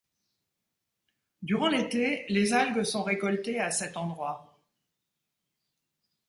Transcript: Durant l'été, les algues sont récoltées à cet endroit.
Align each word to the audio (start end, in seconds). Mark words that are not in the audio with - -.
Durant 1.43 1.67
l'été, 1.69 2.25
les 2.29 2.53
algues 2.53 2.81
sont 2.81 3.03
récoltées 3.03 3.59
à 3.59 3.69
cet 3.69 3.97
endroit. 3.97 4.59